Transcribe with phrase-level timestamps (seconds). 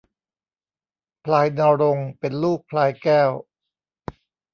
[1.25, 3.29] พลายณรงค์เป็นลูกพลายแก้ว